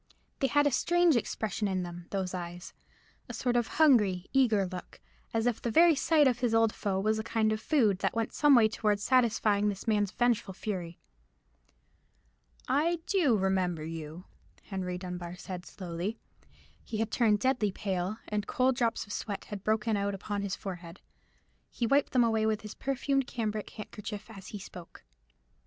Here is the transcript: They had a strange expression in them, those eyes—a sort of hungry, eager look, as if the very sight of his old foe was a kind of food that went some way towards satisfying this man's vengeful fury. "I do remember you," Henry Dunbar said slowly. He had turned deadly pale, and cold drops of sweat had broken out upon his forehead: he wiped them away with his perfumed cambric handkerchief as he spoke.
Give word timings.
They 0.39 0.47
had 0.47 0.65
a 0.65 0.71
strange 0.71 1.15
expression 1.15 1.67
in 1.67 1.83
them, 1.83 2.07
those 2.09 2.33
eyes—a 2.33 3.33
sort 3.35 3.55
of 3.55 3.67
hungry, 3.77 4.25
eager 4.33 4.65
look, 4.65 4.99
as 5.31 5.45
if 5.45 5.61
the 5.61 5.69
very 5.69 5.93
sight 5.93 6.27
of 6.27 6.39
his 6.39 6.55
old 6.55 6.73
foe 6.73 6.99
was 6.99 7.19
a 7.19 7.23
kind 7.23 7.53
of 7.53 7.61
food 7.61 7.99
that 7.99 8.15
went 8.15 8.33
some 8.33 8.55
way 8.55 8.67
towards 8.67 9.03
satisfying 9.03 9.69
this 9.69 9.87
man's 9.87 10.09
vengeful 10.09 10.55
fury. 10.55 10.97
"I 12.67 13.01
do 13.05 13.37
remember 13.37 13.83
you," 13.85 14.25
Henry 14.63 14.97
Dunbar 14.97 15.35
said 15.35 15.67
slowly. 15.67 16.17
He 16.83 16.97
had 16.97 17.11
turned 17.11 17.37
deadly 17.39 17.71
pale, 17.71 18.17
and 18.27 18.47
cold 18.47 18.75
drops 18.77 19.05
of 19.05 19.13
sweat 19.13 19.45
had 19.45 19.63
broken 19.63 19.95
out 19.95 20.15
upon 20.15 20.41
his 20.41 20.55
forehead: 20.55 20.99
he 21.69 21.85
wiped 21.85 22.11
them 22.11 22.23
away 22.23 22.47
with 22.47 22.61
his 22.61 22.73
perfumed 22.73 23.27
cambric 23.27 23.69
handkerchief 23.69 24.31
as 24.31 24.47
he 24.47 24.57
spoke. 24.57 25.03